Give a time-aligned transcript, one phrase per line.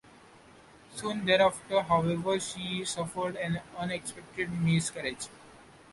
[0.95, 5.27] Soon thereafter, however, she suffered an unexpected miscarriage.